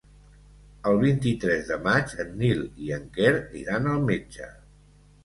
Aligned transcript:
El 0.91 0.95
vint-i-tres 1.01 1.69
de 1.73 1.77
maig 1.87 2.15
en 2.23 2.31
Nil 2.39 2.63
i 2.87 2.89
en 2.97 3.05
Quer 3.19 3.35
iran 3.61 3.91
al 3.93 4.01
metge. 4.09 4.49